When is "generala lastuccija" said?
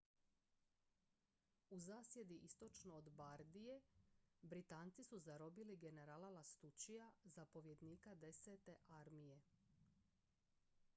5.77-7.11